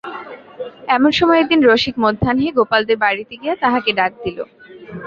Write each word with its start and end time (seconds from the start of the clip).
এমন 0.95 1.11
সময়ে 1.19 1.41
একদিন 1.41 1.59
রসিক 1.63 1.95
মধ্যাহ্নে 2.03 2.55
গোপালদের 2.57 2.97
বাড়িতে 3.03 3.33
গিয়া 3.41 3.55
তাহাকে 3.63 3.89
ডাক 3.99 4.11
দিল। 4.23 4.37